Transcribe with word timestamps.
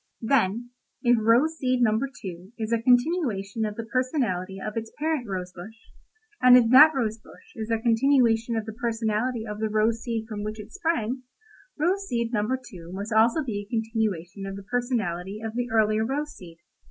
"Then, 0.23 0.71
if 1.03 1.15
rose 1.21 1.59
seed 1.59 1.79
number 1.83 2.09
two 2.23 2.53
is 2.57 2.71
a 2.73 2.81
continuation 2.81 3.65
of 3.65 3.75
the 3.75 3.85
personality 3.85 4.57
of 4.59 4.75
its 4.75 4.91
parent 4.97 5.27
rose 5.27 5.53
bush, 5.53 5.75
and 6.41 6.57
if 6.57 6.71
that 6.71 6.95
rose 6.95 7.19
bush 7.19 7.55
is 7.55 7.69
a 7.69 7.77
continuation 7.77 8.55
of 8.55 8.65
the 8.65 8.73
personality 8.73 9.45
of 9.45 9.59
the 9.59 9.69
rose 9.69 10.01
seed 10.01 10.25
from 10.27 10.41
which 10.43 10.59
it 10.59 10.71
sprang, 10.71 11.21
rose 11.77 12.07
seed 12.07 12.33
number 12.33 12.57
two 12.59 12.89
must 12.91 13.13
also 13.13 13.43
be 13.43 13.61
a 13.63 13.69
continuation 13.71 14.47
of 14.47 14.55
the 14.55 14.63
personality 14.63 15.39
of 15.39 15.53
the 15.53 15.69
earlier 15.69 16.03
rose 16.03 16.35
seed. 16.35 16.57